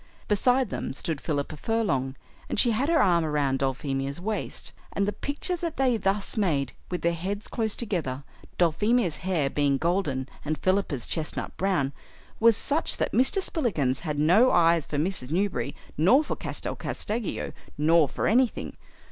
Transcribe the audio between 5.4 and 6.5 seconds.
that they thus